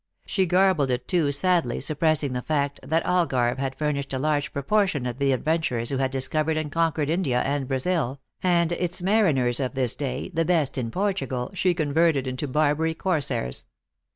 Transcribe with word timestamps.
She 0.25 0.47
garbled 0.47 0.89
it 0.89 1.07
too, 1.07 1.31
sadly, 1.31 1.79
suppressing 1.79 2.33
the 2.33 2.41
fact 2.41 2.79
that 2.81 3.03
Algarve 3.05 3.59
had 3.59 3.77
furnished 3.77 4.13
a 4.13 4.17
large 4.17 4.51
proportion 4.51 5.05
of 5.05 5.19
the 5.19 5.31
adventurers 5.31 5.91
who 5.91 5.97
had 5.97 6.09
discovered 6.09 6.57
and 6.57 6.71
conquered 6.71 7.07
India 7.07 7.39
and 7.41 7.67
Brazil, 7.67 8.19
and 8.41 8.71
its 8.71 9.03
mariners 9.03 9.59
of 9.59 9.75
this 9.75 9.93
day, 9.93 10.29
the 10.33 10.43
best 10.43 10.75
in 10.75 10.89
Portugal, 10.89 11.51
she 11.53 11.75
converted 11.75 12.25
into 12.25 12.47
Barbary 12.47 12.95
corsairs. 12.95 13.67